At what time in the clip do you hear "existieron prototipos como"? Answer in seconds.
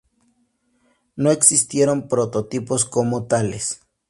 1.29-3.27